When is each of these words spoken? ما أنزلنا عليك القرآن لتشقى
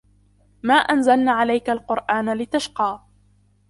ما 0.63 0.73
أنزلنا 0.73 1.31
عليك 1.31 1.69
القرآن 1.69 2.33
لتشقى 2.33 3.05